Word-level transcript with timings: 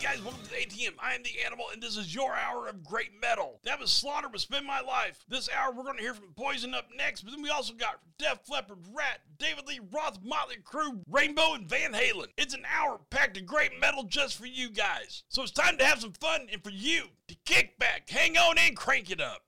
guys, 0.00 0.22
welcome 0.22 0.40
to 0.44 0.50
the 0.50 0.56
ATM. 0.56 0.94
I 1.00 1.14
am 1.14 1.24
the 1.24 1.44
animal, 1.44 1.66
and 1.72 1.82
this 1.82 1.96
is 1.96 2.14
your 2.14 2.32
hour 2.32 2.68
of 2.68 2.84
great 2.84 3.10
metal. 3.20 3.58
That 3.64 3.80
was 3.80 3.90
Slaughter 3.90 4.28
with 4.28 4.40
Spend 4.40 4.64
My 4.64 4.80
Life. 4.80 5.24
This 5.28 5.48
hour, 5.50 5.72
we're 5.72 5.82
going 5.82 5.96
to 5.96 6.02
hear 6.02 6.14
from 6.14 6.32
Poison 6.36 6.72
up 6.72 6.86
next, 6.96 7.22
but 7.22 7.32
then 7.32 7.42
we 7.42 7.50
also 7.50 7.72
got 7.72 7.98
Def 8.16 8.48
Leppard, 8.48 8.78
Ratt, 8.92 9.20
David 9.38 9.66
Lee 9.66 9.80
Roth, 9.90 10.18
Motley 10.22 10.58
Crue, 10.62 11.00
Rainbow, 11.10 11.54
and 11.54 11.68
Van 11.68 11.92
Halen. 11.94 12.26
It's 12.36 12.54
an 12.54 12.62
hour 12.72 13.00
packed 13.10 13.38
of 13.38 13.46
great 13.46 13.72
metal 13.80 14.04
just 14.04 14.38
for 14.38 14.46
you 14.46 14.70
guys. 14.70 15.24
So 15.30 15.42
it's 15.42 15.50
time 15.50 15.76
to 15.78 15.84
have 15.84 16.00
some 16.00 16.12
fun, 16.12 16.46
and 16.52 16.62
for 16.62 16.70
you 16.70 17.06
to 17.26 17.34
kick 17.44 17.76
back, 17.80 18.08
hang 18.08 18.36
on, 18.36 18.56
and 18.56 18.76
crank 18.76 19.10
it 19.10 19.20
up. 19.20 19.42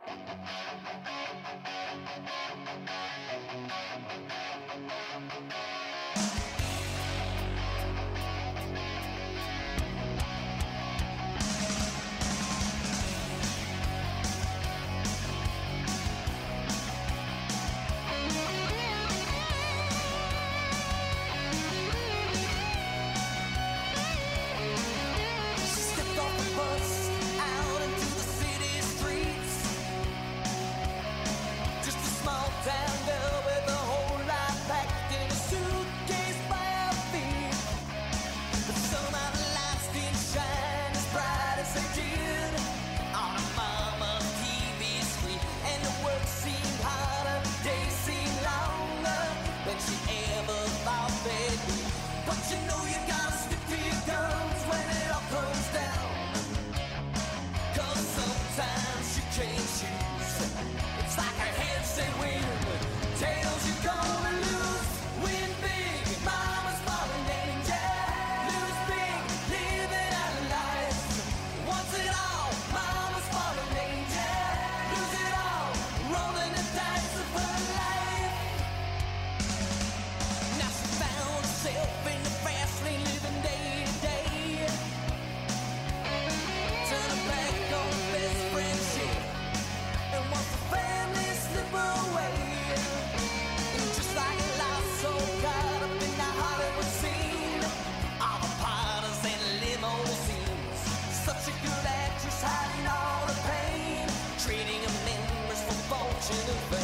hiding 102.43 102.87
all 102.89 103.27
the 103.27 103.37
pain, 103.49 104.09
trading 104.39 104.83
amendments 104.85 105.63
for 105.63 105.95
fortune 105.95 106.47
and. 106.49 106.80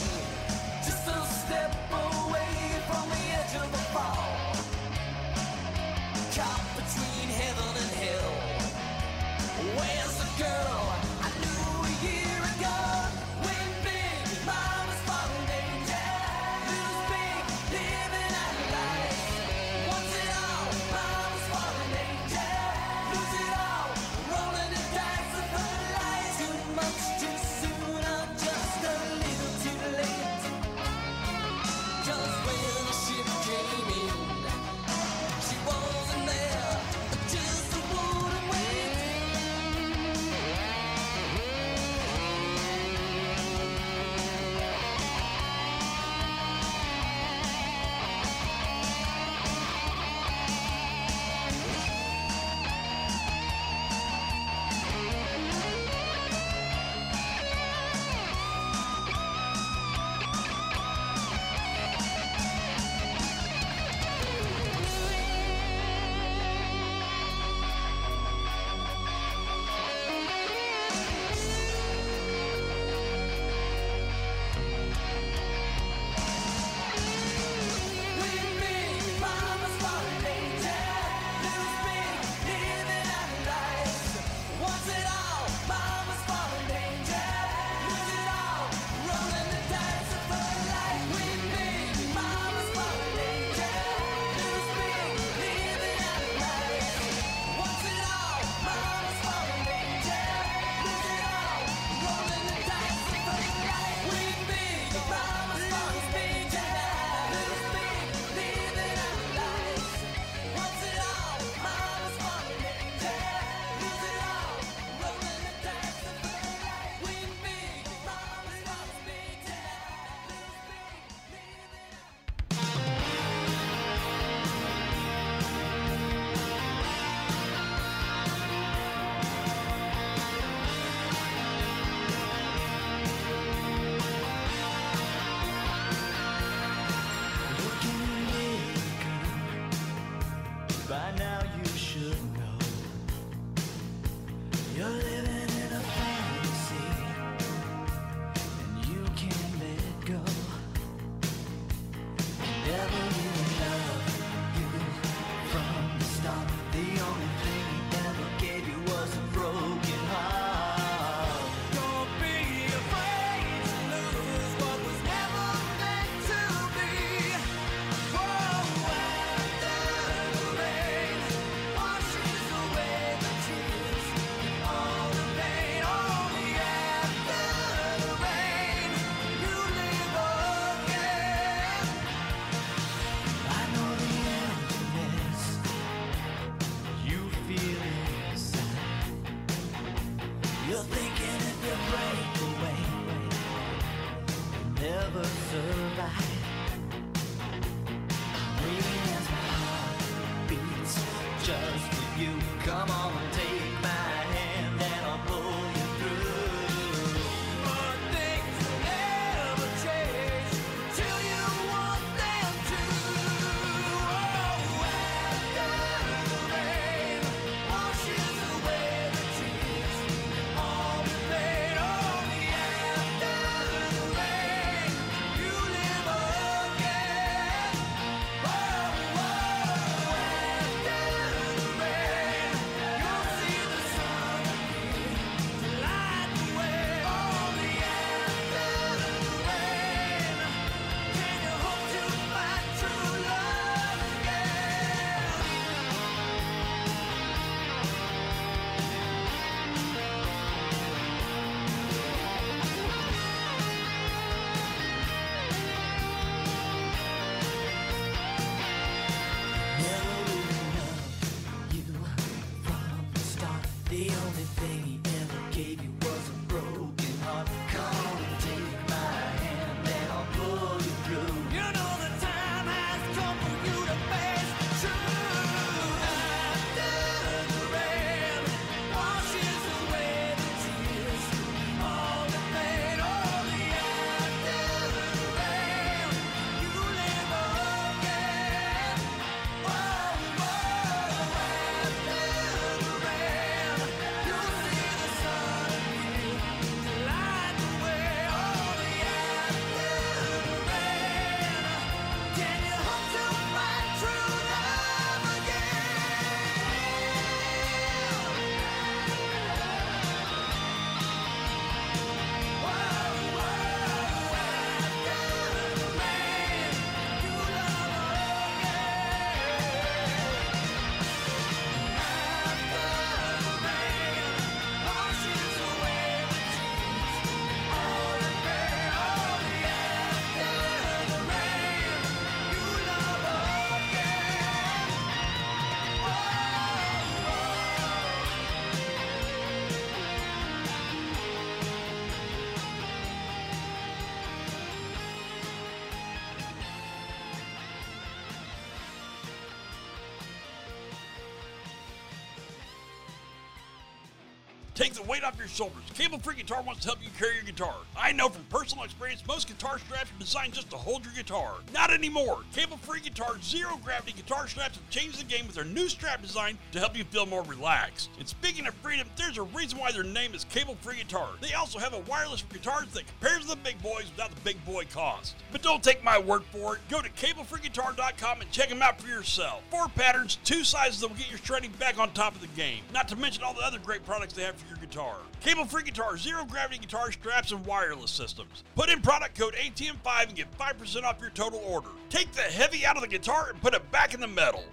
Take 354.76 354.92
the 354.92 355.02
weight 355.04 355.24
off 355.24 355.38
your 355.38 355.48
shoulders. 355.48 355.82
Cable 355.94 356.18
Free 356.18 356.34
Guitar 356.34 356.62
wants 356.62 356.82
to 356.82 356.88
help 356.88 356.98
you 357.02 357.08
carry 357.18 357.34
your 357.36 357.44
guitar. 357.44 357.74
I 358.06 358.12
know 358.12 358.28
from 358.28 358.44
personal 358.44 358.84
experience, 358.84 359.26
most 359.26 359.48
guitar 359.48 359.80
straps 359.80 360.12
are 360.12 360.20
designed 360.20 360.52
just 360.52 360.70
to 360.70 360.76
hold 360.76 361.04
your 361.04 361.12
guitar. 361.14 361.54
Not 361.74 361.90
anymore. 361.90 362.44
Cable 362.54 362.76
Free 362.76 363.00
Guitar's 363.00 363.42
zero 363.42 363.80
gravity 363.82 364.12
guitar 364.12 364.46
straps 364.46 364.76
have 364.76 364.90
changed 364.90 365.18
the 365.18 365.24
game 365.24 365.44
with 365.44 365.56
their 365.56 365.64
new 365.64 365.88
strap 365.88 366.22
design 366.22 366.56
to 366.70 366.78
help 366.78 366.96
you 366.96 367.02
feel 367.02 367.26
more 367.26 367.42
relaxed. 367.42 368.10
And 368.20 368.28
speaking 368.28 368.64
of 368.68 368.74
freedom, 368.74 369.08
there's 369.16 369.38
a 369.38 369.42
reason 369.42 369.80
why 369.80 369.90
their 369.90 370.04
name 370.04 370.34
is 370.34 370.44
Cable 370.44 370.76
Free 370.82 370.98
Guitar. 370.98 371.30
They 371.40 371.54
also 371.54 371.80
have 371.80 371.94
a 371.94 371.98
wireless 372.08 372.42
for 372.42 372.54
guitars 372.54 372.86
that 372.92 373.08
compares 373.08 373.42
to 373.42 373.48
the 373.48 373.56
big 373.56 373.82
boys 373.82 374.04
without 374.14 374.32
the 374.32 374.40
big 374.42 374.64
boy 374.64 374.84
cost. 374.84 375.34
But 375.50 375.62
don't 375.62 375.82
take 375.82 376.04
my 376.04 376.16
word 376.16 376.44
for 376.52 376.76
it. 376.76 376.82
Go 376.88 377.02
to 377.02 377.10
cablefreeguitar.com 377.10 378.40
and 378.40 378.50
check 378.52 378.68
them 378.68 378.82
out 378.82 379.00
for 379.00 379.08
yourself. 379.08 379.64
Four 379.68 379.88
patterns, 379.88 380.38
two 380.44 380.62
sizes 380.62 381.00
that 381.00 381.08
will 381.08 381.16
get 381.16 381.28
your 381.28 381.40
shredding 381.40 381.72
back 381.72 381.98
on 381.98 382.12
top 382.12 382.36
of 382.36 382.40
the 382.40 382.46
game. 382.48 382.84
Not 382.94 383.08
to 383.08 383.16
mention 383.16 383.42
all 383.42 383.52
the 383.52 383.66
other 383.66 383.80
great 383.80 384.06
products 384.06 384.34
they 384.34 384.44
have 384.44 384.54
for 384.54 384.68
your 384.68 384.75
guitar. 384.88 385.16
Cable 385.40 385.64
Free 385.64 385.82
Guitar, 385.82 386.16
zero 386.16 386.44
gravity 386.44 386.78
guitar 386.78 387.12
straps, 387.12 387.52
and 387.52 387.64
wireless 387.66 388.10
systems. 388.10 388.64
Put 388.74 388.88
in 388.88 389.00
product 389.00 389.38
code 389.38 389.54
ATM5 389.54 390.28
and 390.28 390.34
get 390.34 390.58
5% 390.58 391.02
off 391.04 391.20
your 391.20 391.30
total 391.30 391.60
order. 391.66 391.88
Take 392.08 392.32
the 392.32 392.42
heavy 392.42 392.86
out 392.86 392.96
of 392.96 393.02
the 393.02 393.08
guitar 393.08 393.50
and 393.50 393.60
put 393.60 393.74
it 393.74 393.90
back 393.90 394.14
in 394.14 394.20
the 394.20 394.26
metal. 394.26 394.64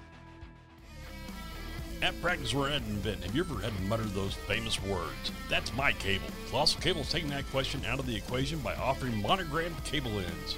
At 2.01 2.19
Practice 2.21 2.53
We're 2.53 2.69
at 2.69 2.81
Invent, 2.81 3.23
have 3.23 3.33
you 3.33 3.43
ever 3.43 3.61
had 3.61 3.73
to 3.75 3.81
mutter 3.83 4.03
those 4.03 4.33
famous 4.33 4.81
words? 4.83 5.31
That's 5.49 5.73
my 5.73 5.93
cable. 5.93 6.27
Colossal 6.49 6.81
Cable's 6.81 7.09
taking 7.09 7.29
that 7.29 7.49
question 7.49 7.81
out 7.85 7.97
of 7.97 8.05
the 8.05 8.15
equation 8.15 8.59
by 8.59 8.75
offering 8.75 9.21
monogrammed 9.21 9.81
cable 9.85 10.11
ends. 10.11 10.57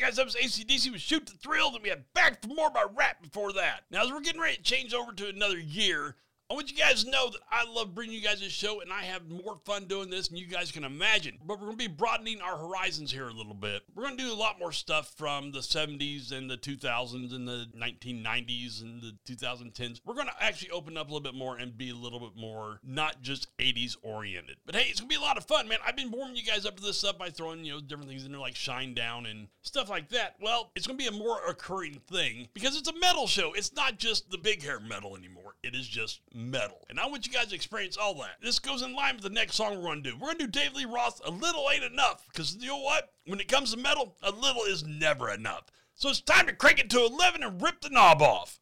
That 0.00 0.24
was 0.24 0.36
ACDC 0.36 0.92
with 0.92 1.00
Shoot 1.00 1.26
to 1.26 1.34
Thrill. 1.34 1.70
Then 1.70 1.82
we 1.82 1.88
had 1.88 2.04
Back 2.14 2.42
for 2.42 2.48
More 2.48 2.70
by 2.70 2.84
Ratt 2.96 3.22
before 3.22 3.52
that. 3.54 3.82
Now, 3.90 4.04
as 4.04 4.10
we're 4.10 4.20
getting 4.20 4.40
ready 4.40 4.56
to 4.56 4.62
change 4.62 4.94
over 4.94 5.12
to 5.12 5.28
another 5.28 5.58
year, 5.58 6.16
I 6.50 6.54
want 6.54 6.70
you 6.70 6.78
guys 6.78 7.04
to 7.04 7.10
know 7.10 7.28
that 7.28 7.40
I 7.50 7.70
love 7.70 7.94
bringing 7.94 8.14
you 8.14 8.22
guys 8.22 8.40
this 8.40 8.52
show 8.52 8.80
and 8.80 8.90
I 8.90 9.02
have 9.02 9.28
more 9.28 9.58
fun 9.66 9.84
doing 9.84 10.08
this 10.08 10.28
than 10.28 10.38
you 10.38 10.46
guys 10.46 10.72
can 10.72 10.82
imagine. 10.82 11.36
But 11.44 11.58
we're 11.58 11.66
going 11.66 11.78
to 11.78 11.88
be 11.88 11.94
broadening 11.94 12.40
our 12.40 12.56
horizons 12.56 13.12
here 13.12 13.28
a 13.28 13.32
little 13.34 13.52
bit. 13.52 13.82
We're 13.94 14.04
going 14.04 14.16
to 14.16 14.24
do 14.24 14.32
a 14.32 14.34
lot 14.34 14.58
more 14.58 14.72
stuff 14.72 15.12
from 15.18 15.52
the 15.52 15.58
70s 15.58 16.32
and 16.32 16.48
the 16.48 16.56
2000s 16.56 17.34
and 17.34 17.46
the 17.46 17.66
1990s 17.76 18.80
and 18.80 19.02
the 19.02 19.12
2010s. 19.30 20.00
We're 20.06 20.14
going 20.14 20.28
to 20.28 20.42
actually 20.42 20.70
open 20.70 20.96
up 20.96 21.10
a 21.10 21.12
little 21.12 21.20
bit 21.20 21.34
more 21.34 21.58
and 21.58 21.76
be 21.76 21.90
a 21.90 21.94
little 21.94 22.18
bit 22.18 22.34
more 22.34 22.80
not 22.82 23.20
just 23.20 23.54
80s 23.58 23.96
oriented. 24.02 24.56
But 24.64 24.74
hey, 24.74 24.86
it's 24.88 25.00
going 25.00 25.10
to 25.10 25.14
be 25.14 25.22
a 25.22 25.26
lot 25.26 25.36
of 25.36 25.44
fun, 25.44 25.68
man. 25.68 25.80
I've 25.86 25.96
been 25.96 26.10
warming 26.10 26.36
you 26.36 26.44
guys 26.44 26.64
up 26.64 26.76
to 26.76 26.82
this 26.82 26.96
stuff 26.96 27.18
by 27.18 27.28
throwing, 27.28 27.62
you 27.62 27.74
know, 27.74 27.80
different 27.80 28.08
things 28.08 28.24
in 28.24 28.32
there 28.32 28.40
like 28.40 28.54
Shinedown 28.54 29.30
and 29.30 29.48
stuff 29.60 29.90
like 29.90 30.08
that. 30.10 30.36
Well, 30.40 30.70
it's 30.74 30.86
going 30.86 30.98
to 30.98 31.10
be 31.10 31.14
a 31.14 31.18
more 31.18 31.46
occurring 31.46 32.00
thing 32.10 32.48
because 32.54 32.74
it's 32.74 32.88
a 32.88 32.98
metal 33.00 33.26
show. 33.26 33.52
It's 33.52 33.74
not 33.74 33.98
just 33.98 34.30
the 34.30 34.38
big 34.38 34.62
hair 34.62 34.80
metal 34.80 35.14
anymore. 35.14 35.37
It 35.62 35.74
is 35.74 35.88
just 35.88 36.20
metal. 36.34 36.86
And 36.88 36.98
I 36.98 37.06
want 37.06 37.26
you 37.26 37.32
guys 37.32 37.46
to 37.46 37.54
experience 37.54 37.96
all 37.96 38.14
that. 38.14 38.36
This 38.42 38.58
goes 38.58 38.82
in 38.82 38.94
line 38.94 39.14
with 39.14 39.24
the 39.24 39.30
next 39.30 39.56
song 39.56 39.76
we're 39.76 39.82
going 39.82 40.02
to 40.02 40.10
do. 40.10 40.16
We're 40.16 40.28
going 40.28 40.38
to 40.38 40.46
do 40.46 40.60
Dave 40.60 40.74
Lee 40.74 40.84
Roth, 40.84 41.20
A 41.24 41.30
Little 41.30 41.68
Ain't 41.72 41.84
Enough. 41.84 42.26
Because 42.28 42.56
you 42.56 42.68
know 42.68 42.78
what? 42.78 43.12
When 43.26 43.40
it 43.40 43.48
comes 43.48 43.72
to 43.72 43.78
metal, 43.78 44.16
a 44.22 44.30
little 44.30 44.62
is 44.62 44.86
never 44.86 45.30
enough. 45.30 45.64
So 45.94 46.08
it's 46.08 46.20
time 46.20 46.46
to 46.46 46.52
crank 46.52 46.78
it 46.78 46.90
to 46.90 47.04
11 47.04 47.42
and 47.42 47.60
rip 47.60 47.80
the 47.80 47.90
knob 47.90 48.22
off. 48.22 48.58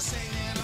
Singing 0.00 0.59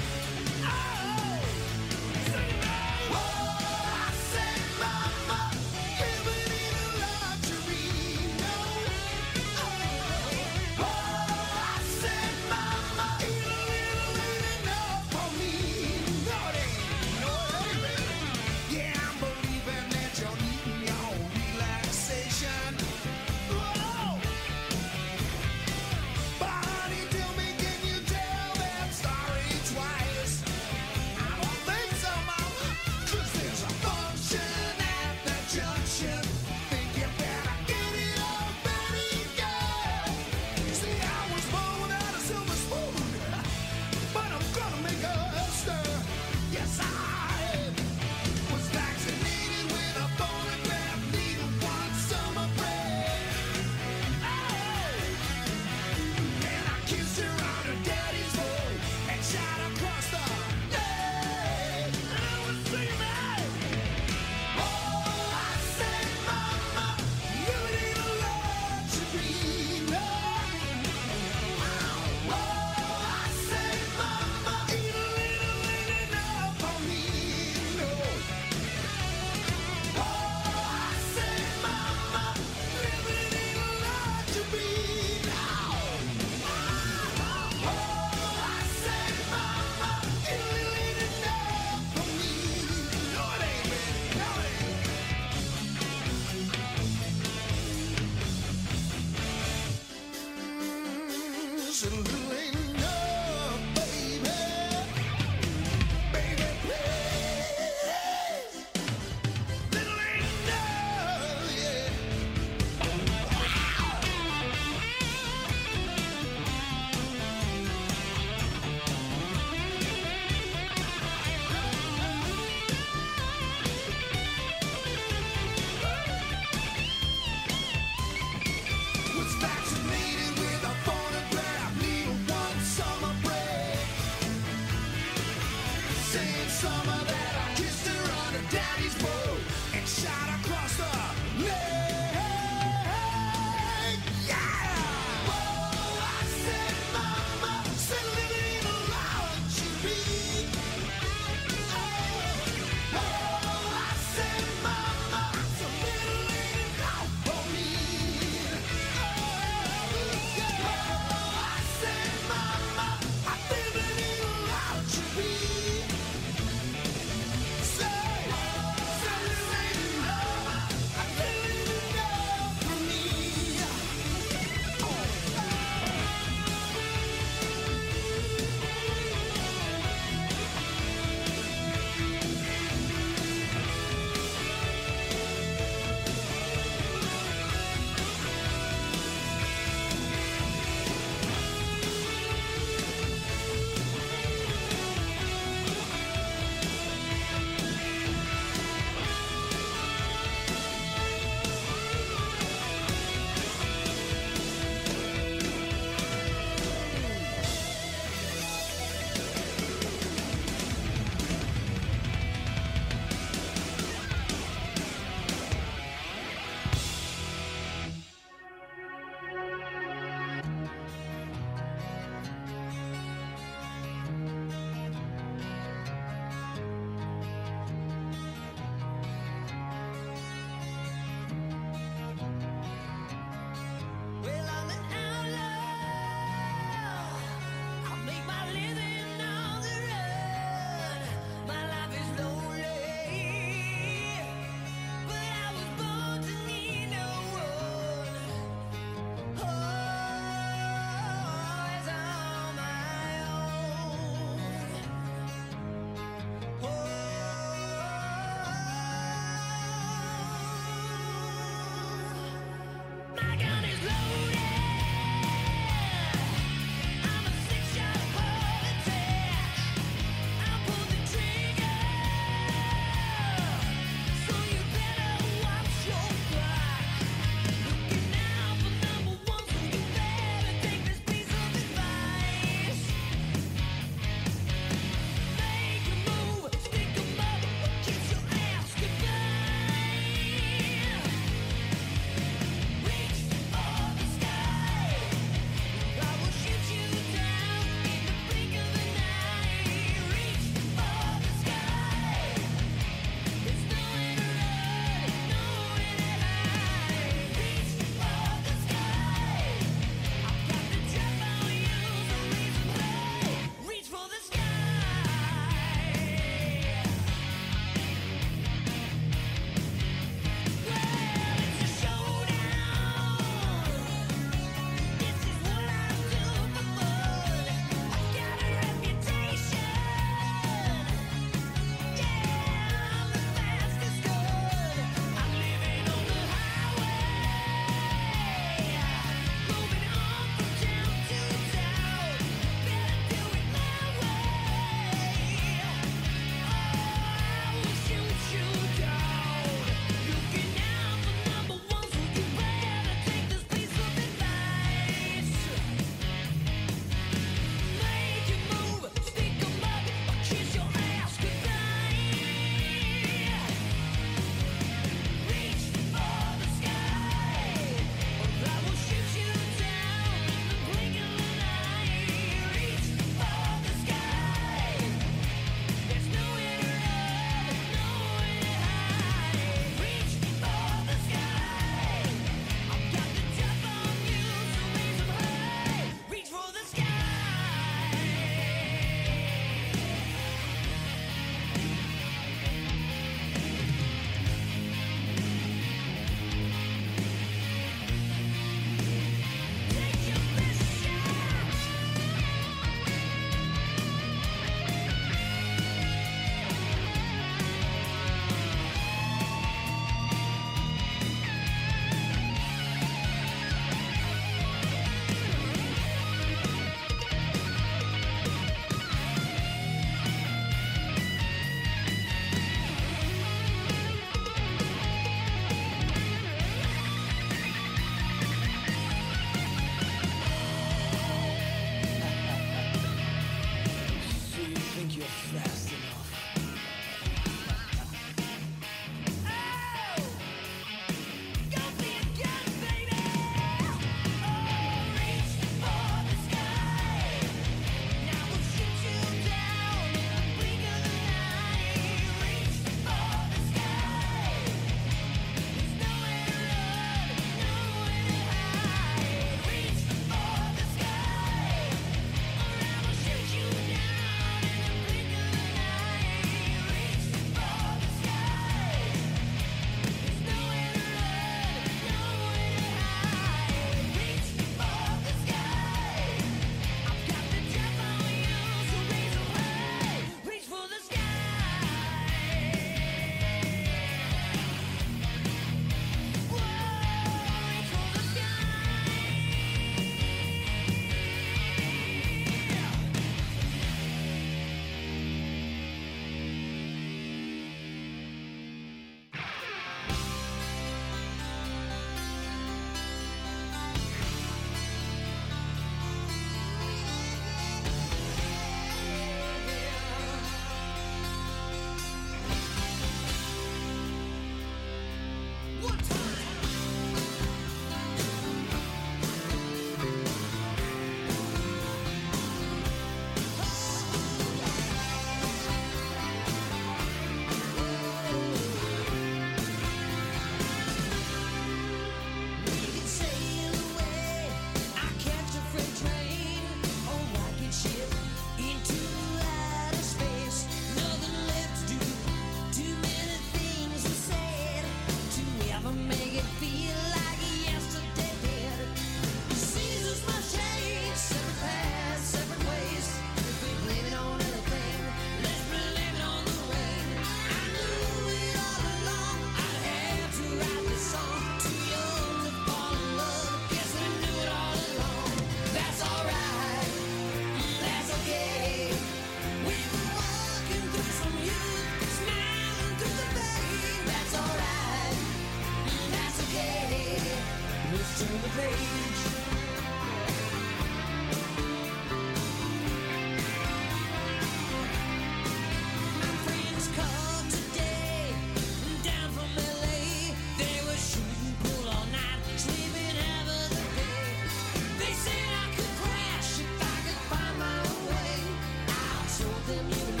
the 599.51 599.63
music. 599.63 600.00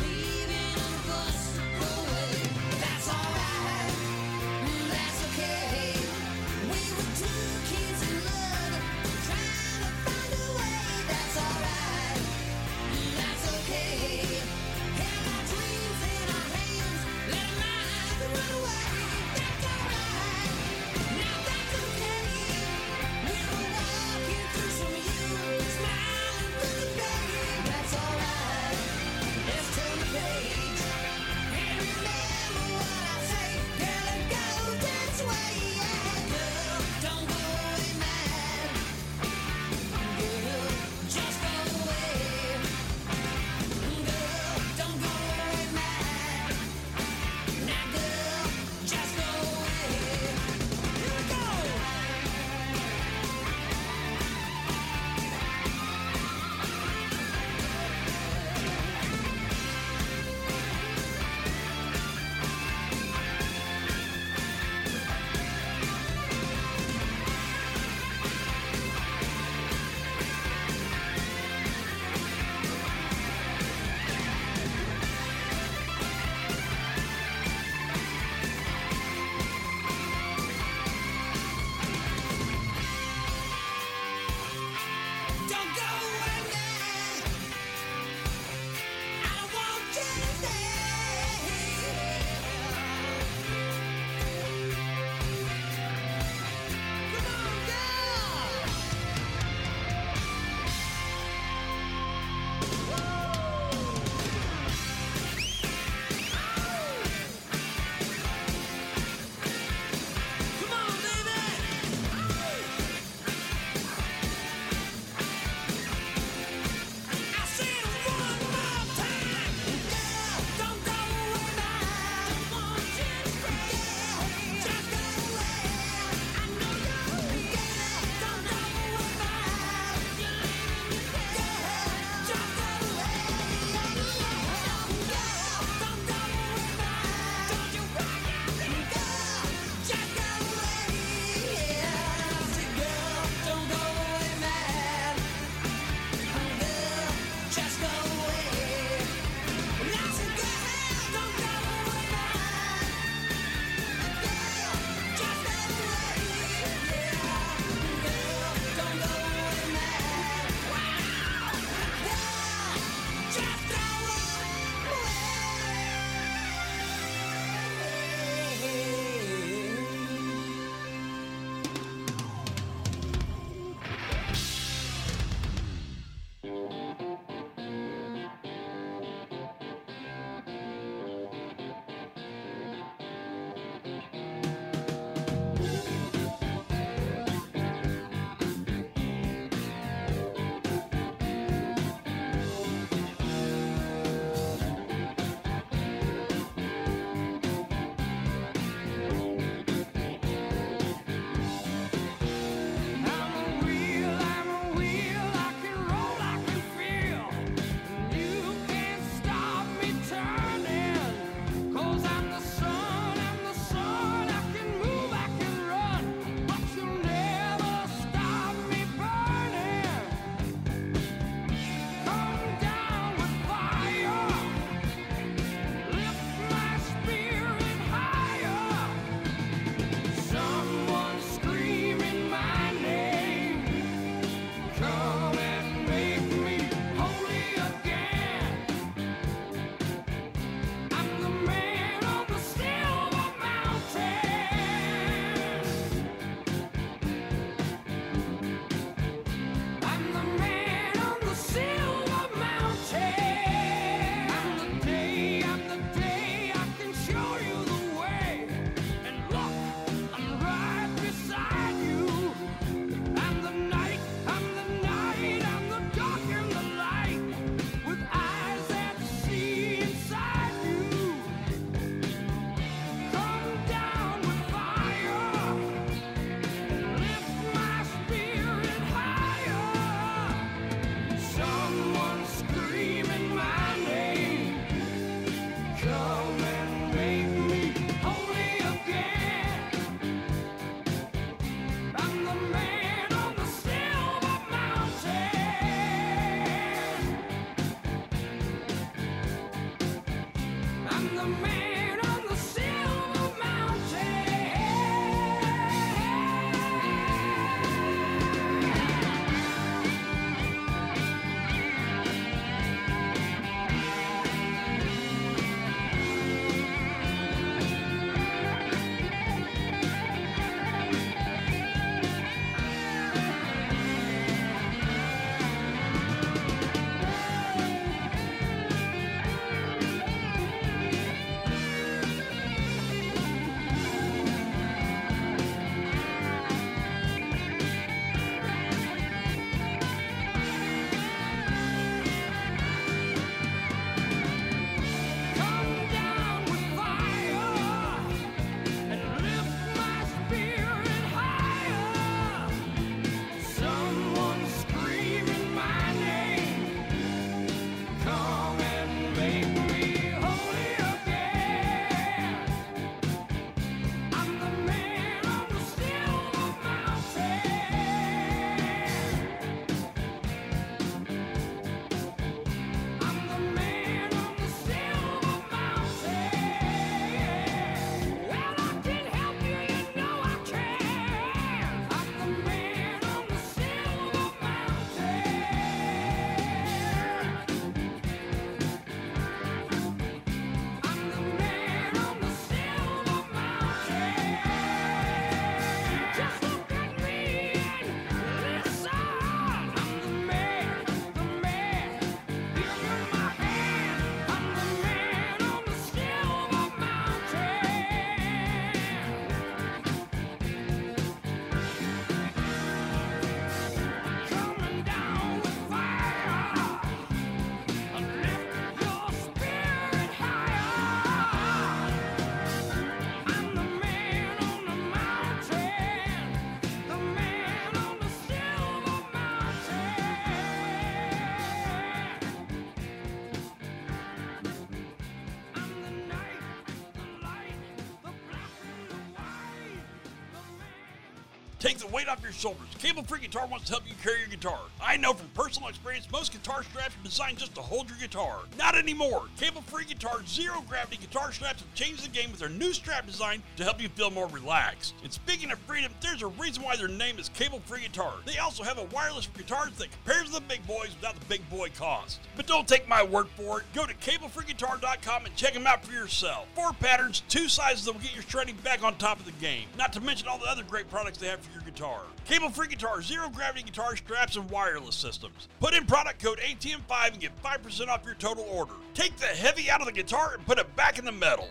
Take 441.61 441.77
the 441.77 441.85
weight 441.85 442.07
off 442.07 442.23
your 442.23 442.31
shoulders. 442.31 442.65
Cable 442.79 443.03
Free 443.03 443.19
Guitar 443.19 443.45
wants 443.45 443.67
to 443.67 443.73
help 443.73 443.83
you 443.87 443.93
carry 444.01 444.17
your 444.17 444.29
guitar. 444.29 444.61
I 444.83 444.97
know 444.97 445.13
from 445.13 445.27
personal 445.35 445.69
experience, 445.69 446.07
most 446.11 446.31
guitar 446.31 446.63
straps 446.63 446.95
are 446.95 447.03
designed 447.03 447.37
just 447.37 447.53
to 447.53 447.61
hold 447.61 447.87
your 447.87 447.99
guitar. 447.99 448.39
Not 448.57 448.75
anymore. 448.75 449.25
Cable 449.37 449.61
Free 449.61 449.85
Guitar's 449.85 450.27
zero 450.27 450.63
gravity 450.67 450.97
guitar 450.97 451.31
straps 451.31 451.61
have 451.61 451.71
changed 451.75 452.03
the 452.03 452.09
game 452.09 452.31
with 452.31 452.39
their 452.39 452.49
new 452.49 452.73
strap 452.73 453.05
design 453.05 453.43
to 453.57 453.63
help 453.63 453.79
you 453.79 453.89
feel 453.89 454.09
more 454.09 454.25
relaxed. 454.29 454.95
And 455.03 455.13
speaking 455.13 455.51
of 455.51 455.59
freedom, 455.59 455.91
there's 456.01 456.23
a 456.23 456.27
reason 456.29 456.63
why 456.63 456.77
their 456.77 456.87
name 456.87 457.19
is 457.19 457.29
Cable 457.29 457.59
Free 457.67 457.81
Guitar. 457.81 458.13
They 458.25 458.39
also 458.39 458.63
have 458.63 458.79
a 458.79 458.85
wireless 458.85 459.25
for 459.25 459.37
guitars 459.37 459.77
that 459.77 459.91
compares 459.91 460.29
to 460.29 460.33
the 460.33 460.41
big 460.41 460.65
boys 460.65 460.89
without 460.99 461.13
the 461.13 461.25
big 461.27 461.47
boy 461.51 461.69
cost. 461.77 462.21
But 462.35 462.47
don't 462.47 462.67
take 462.67 462.89
my 462.89 463.03
word 463.03 463.27
for 463.37 463.59
it. 463.59 463.67
Go 463.75 463.85
to 463.85 463.93
cablefreeguitar.com 463.93 465.25
and 465.27 465.35
check 465.35 465.53
them 465.53 465.67
out 465.67 465.85
for 465.85 465.93
yourself. 465.93 466.47
Four 466.55 466.73
patterns, 466.73 467.21
two 467.29 467.47
sizes 467.47 467.85
that 467.85 467.91
will 467.93 468.01
get 468.01 468.15
your 468.15 468.23
shredding 468.23 468.55
back 468.63 468.83
on 468.83 468.95
top 468.95 469.19
of 469.19 469.25
the 469.25 469.31
game. 469.33 469.67
Not 469.77 469.93
to 469.93 470.01
mention 470.01 470.27
all 470.27 470.39
the 470.39 470.49
other 470.49 470.63
great 470.63 470.89
products 470.89 471.19
they 471.19 471.27
have 471.27 471.39
for 471.39 471.50
your 471.53 471.63
guitar. 471.63 472.01
Cable 472.25 472.49
Free 472.49 472.67
Guitar, 472.67 473.01
zero 473.01 473.29
gravity 473.29 473.63
guitar 473.63 473.95
straps, 473.95 474.35
and 474.35 474.49
wireless 474.49 474.95
systems. 474.95 475.47
Put 475.59 475.73
in 475.73 475.85
product 475.85 476.21
code 476.21 476.39
ATM5 476.39 477.11
and 477.11 477.19
get 477.19 477.31
5% 477.43 477.87
off 477.87 478.05
your 478.05 478.15
total 478.15 478.45
order. 478.51 478.73
Take 478.93 479.15
the 479.17 479.25
heavy 479.25 479.69
out 479.69 479.81
of 479.81 479.87
the 479.87 479.93
guitar 479.93 480.33
and 480.35 480.45
put 480.45 480.59
it 480.59 480.75
back 480.75 480.99
in 480.99 481.05
the 481.05 481.11
metal. 481.11 481.49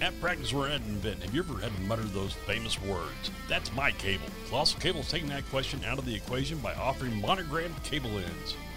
At 0.00 0.18
Practice 0.20 0.52
We're 0.52 0.68
at 0.68 0.80
an 0.80 0.90
event, 0.90 1.24
have 1.24 1.34
you 1.34 1.40
ever 1.40 1.58
had 1.58 1.74
to 1.74 1.82
mutter 1.82 2.04
those 2.04 2.32
famous 2.32 2.80
words? 2.82 3.32
That's 3.48 3.72
my 3.72 3.90
cable. 3.90 4.26
Colossal 4.48 4.78
Cable 4.78 5.00
is 5.00 5.10
taking 5.10 5.28
that 5.30 5.48
question 5.50 5.82
out 5.84 5.98
of 5.98 6.06
the 6.06 6.14
equation 6.14 6.58
by 6.58 6.72
offering 6.74 7.20
monogrammed 7.20 7.82
cable 7.82 8.16
ends. 8.16 8.54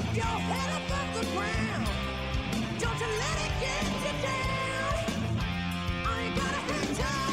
Keep 0.00 0.16
your 0.16 0.24
head 0.24 0.82
above 0.82 1.10
the 1.14 1.26
ground. 1.36 1.86
Don't 2.78 3.00
you 3.00 3.06
let 3.06 3.36
it 3.44 3.52
get 3.60 3.84
you 4.00 4.14
down. 4.22 5.44
Oh, 6.06 6.24
you 6.24 6.34
gotta 6.36 6.72
hang. 6.72 7.29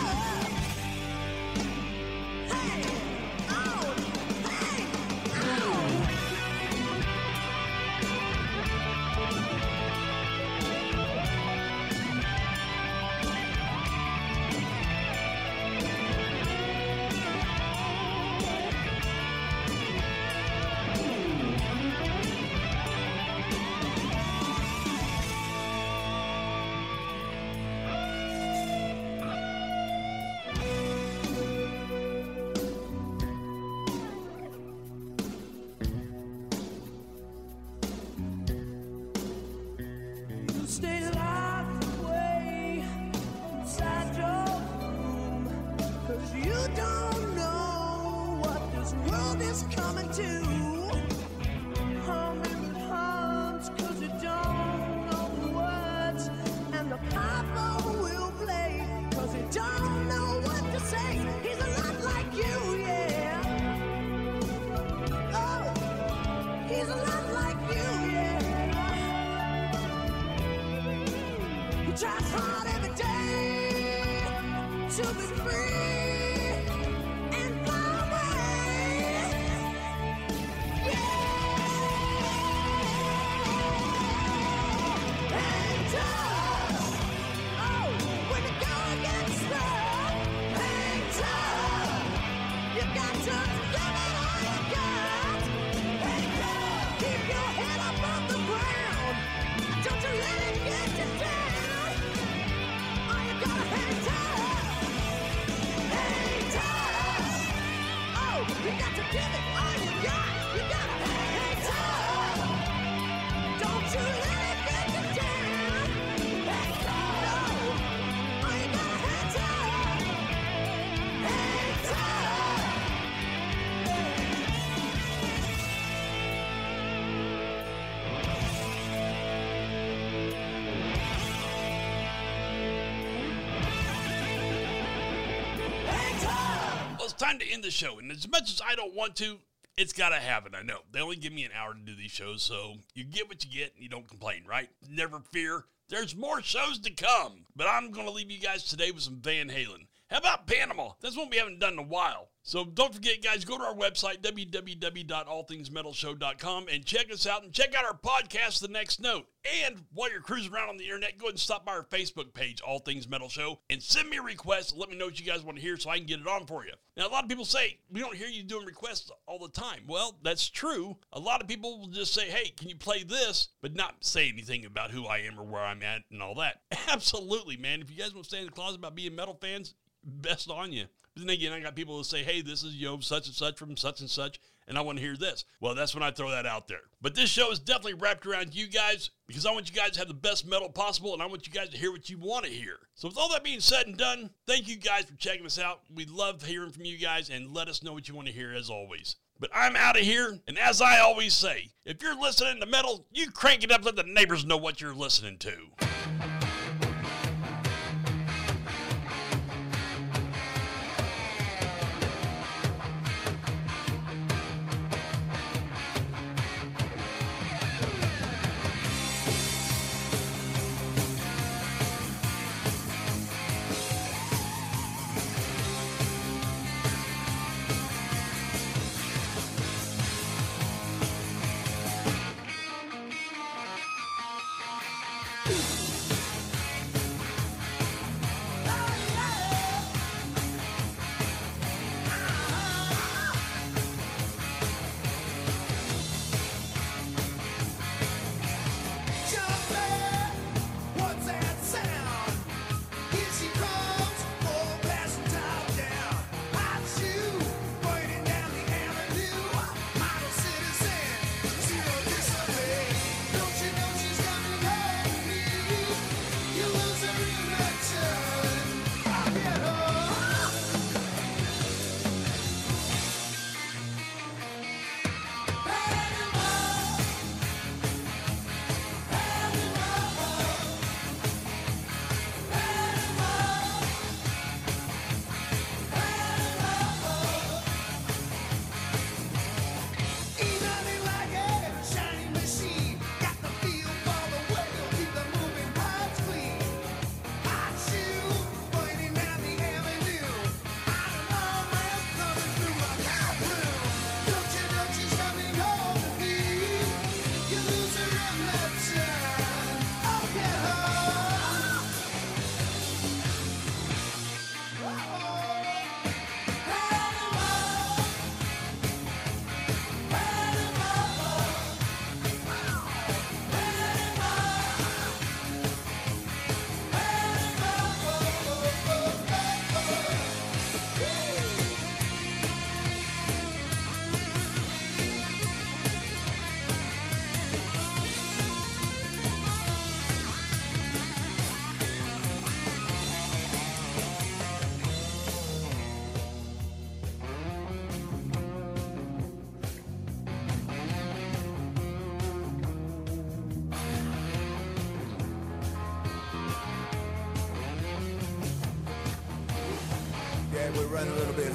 Time 137.28 137.40
to 137.40 137.52
end 137.52 137.64
the 137.64 137.72
show. 137.72 138.00
And 138.00 138.12
as 138.12 138.28
much 138.28 138.50
as 138.50 138.62
I 138.66 138.76
don't 138.76 138.96
want 138.96 139.16
to, 139.18 139.38
it's 139.78 139.94
got 139.94 140.10
to 140.10 140.16
happen. 140.16 140.56
I 140.56 140.64
know. 140.64 140.80
They 140.92 141.02
only 141.02 141.18
give 141.18 141.34
me 141.34 141.44
an 141.44 141.52
hour 141.58 141.74
to 141.74 141.80
do 141.80 141.96
these 141.96 142.12
shows, 142.12 142.42
so 142.42 142.76
you 142.96 143.04
get 143.04 143.28
what 143.28 143.44
you 143.44 143.52
get 143.52 143.74
and 143.76 143.84
you 143.84 143.90
don't 143.90 144.08
complain, 144.08 144.44
right? 144.48 144.70
Never 144.90 145.20
fear. 145.20 145.66
There's 145.90 146.16
more 146.16 146.42
shows 146.42 146.80
to 146.80 146.92
come. 146.92 147.46
But 147.56 147.68
I'm 147.68 147.92
going 147.92 148.08
to 148.08 148.12
leave 148.12 148.32
you 148.32 148.40
guys 148.40 148.64
today 148.64 148.92
with 148.92 149.04
some 149.04 149.18
Van 149.22 149.50
Halen. 149.50 149.88
How 150.10 150.20
about 150.20 150.48
Panama? 150.48 150.92
That's 151.02 151.18
one 151.18 151.30
we 151.30 151.36
haven't 151.36 151.60
done 151.60 151.74
in 151.74 151.80
a 151.80 151.84
while. 151.84 152.30
So 152.48 152.64
don't 152.64 152.96
forget, 152.96 153.22
guys, 153.22 153.44
go 153.44 153.58
to 153.58 153.64
our 153.66 153.76
website, 153.76 154.22
www.allthingsmetalshow.com, 154.22 156.68
and 156.72 156.86
check 156.86 157.12
us 157.12 157.28
out 157.28 157.44
and 157.44 157.52
check 157.52 157.76
out 157.76 157.84
our 157.84 157.98
podcast, 157.98 158.62
The 158.62 158.70
Next 158.70 159.02
Note. 159.02 159.28
And 159.66 159.84
while 159.94 160.10
you're 160.10 160.22
cruising 160.22 160.54
around 160.54 160.70
on 160.70 160.78
the 160.78 160.86
internet, 160.86 161.18
go 161.18 161.26
ahead 161.26 161.34
and 161.34 161.42
stop 161.42 161.66
by 161.66 161.74
our 161.74 161.84
Facebook 161.84 162.34
page, 162.34 162.62
All 162.62 162.80
Things 162.80 163.06
Metal 163.06 163.28
Show, 163.28 163.60
and 163.70 163.84
send 163.84 164.10
me 164.10 164.16
a 164.16 164.22
request. 164.22 164.78
Let 164.78 164.90
me 164.90 164.96
know 164.96 165.08
what 165.08 165.20
you 165.20 165.26
guys 165.26 165.44
want 165.44 165.58
to 165.58 165.62
hear 165.62 165.76
so 165.76 165.90
I 165.90 165.98
can 165.98 166.06
get 166.06 166.22
it 166.22 166.28
on 166.28 166.46
for 166.46 166.64
you. 166.64 166.72
Now, 166.96 167.08
a 167.08 167.10
lot 167.10 167.24
of 167.24 167.30
people 167.30 167.44
say, 167.44 167.80
we 167.92 168.00
don't 168.00 168.16
hear 168.16 168.30
you 168.30 168.44
doing 168.44 168.66
requests 168.66 169.12
all 169.26 169.40
the 169.40 169.50
time. 169.50 169.82
Well, 169.86 170.18
that's 170.24 170.48
true. 170.48 170.96
A 171.12 171.20
lot 171.20 171.42
of 171.42 171.50
people 171.50 171.80
will 171.80 171.88
just 171.88 172.14
say, 172.14 172.30
hey, 172.30 172.52
can 172.58 172.70
you 172.70 172.78
play 172.78 173.04
this? 173.04 173.50
But 173.62 173.76
not 173.76 174.06
say 174.06 174.30
anything 174.30 174.64
about 174.64 174.92
who 174.92 175.06
I 175.06 175.18
am 175.18 175.38
or 175.38 175.44
where 175.44 175.64
I'm 175.64 175.84
at 175.84 176.04
and 176.12 176.22
all 176.22 176.36
that. 176.36 176.62
Absolutely, 176.88 177.58
man. 177.58 177.82
If 177.82 177.92
you 177.92 177.98
guys 177.98 178.14
want 178.14 178.24
to 178.24 178.30
stay 178.30 178.40
in 178.40 178.46
the 178.46 178.54
closet 178.54 178.78
about 178.78 178.96
being 178.96 179.14
metal 179.14 179.38
fans, 179.42 179.74
best 180.08 180.50
on 180.50 180.72
you. 180.72 180.86
But 181.14 181.26
then 181.26 181.36
again, 181.36 181.52
I 181.52 181.60
got 181.60 181.76
people 181.76 181.98
who 181.98 182.04
say, 182.04 182.24
hey, 182.24 182.42
this 182.42 182.64
is, 182.64 182.76
you 182.76 182.98
such 183.02 183.28
and 183.28 183.36
such 183.36 183.58
from 183.58 183.76
such 183.76 184.02
and 184.02 184.10
such, 184.10 184.40
and 184.68 184.78
I 184.78 184.82
want 184.82 184.98
to 185.00 185.04
hear 185.04 185.18
this. 185.18 185.46
Well, 185.60 185.74
that's 185.74 185.96
when 185.96 186.04
I 186.04 186.12
throw 186.12 186.30
that 186.30 186.46
out 186.46 186.68
there. 186.68 186.82
But 187.02 187.16
this 187.16 187.30
show 187.30 187.52
is 187.52 187.60
definitely 187.60 187.96
wrapped 187.96 188.26
around 188.26 188.54
you 188.54 188.68
guys 188.68 189.10
because 189.26 189.46
I 189.46 189.52
want 189.52 189.70
you 189.70 189.76
guys 189.76 189.92
to 189.92 190.00
have 190.00 190.08
the 190.08 190.14
best 190.14 190.46
metal 190.46 190.70
possible, 190.70 191.14
and 191.14 191.24
I 191.24 191.26
want 191.26 191.48
you 191.48 191.54
guys 191.54 191.70
to 191.70 191.78
hear 191.78 191.92
what 191.92 192.10
you 192.10 192.18
want 192.18 192.46
to 192.46 192.52
hear. 192.52 192.78
So 192.96 193.08
with 193.08 193.18
all 193.18 193.30
that 193.30 193.44
being 193.44 193.60
said 193.62 193.88
and 193.88 193.98
done, 193.98 194.30
thank 194.46 194.68
you 194.68 194.76
guys 194.76 195.06
for 195.06 195.16
checking 195.16 195.46
us 195.46 195.60
out. 195.60 195.82
We 195.94 196.06
love 196.06 196.44
hearing 196.44 196.72
from 196.72 196.86
you 196.86 196.98
guys, 196.98 197.30
and 197.30 197.54
let 197.54 197.68
us 197.68 197.82
know 197.82 197.94
what 197.94 198.08
you 198.08 198.16
want 198.16 198.28
to 198.28 198.34
hear 198.34 198.54
as 198.54 198.70
always. 198.70 199.16
But 199.40 199.52
I'm 199.54 199.76
out 199.76 199.98
of 199.98 200.04
here, 200.04 200.40
and 200.48 200.58
as 200.58 200.82
I 200.82 201.00
always 201.00 201.34
say, 201.34 201.70
if 201.86 202.02
you're 202.02 202.20
listening 202.20 202.60
to 202.60 202.66
metal, 202.66 203.06
you 203.12 203.32
crank 203.32 203.64
it 203.64 203.72
up, 203.72 203.86
let 203.86 203.96
the 203.96 204.04
neighbors 204.04 204.46
know 204.46 204.58
what 204.58 204.82
you're 204.82 204.96
listening 204.96 205.38
to. 205.40 206.37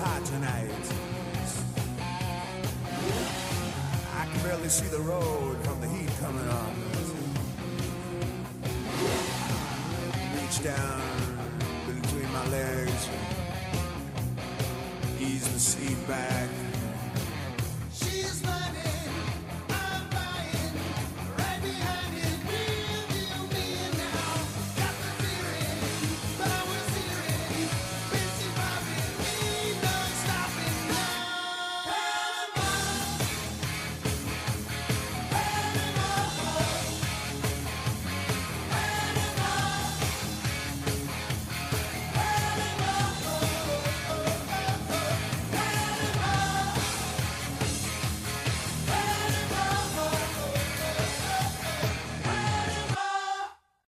Hot 0.03 0.24
tonight. 0.24 0.61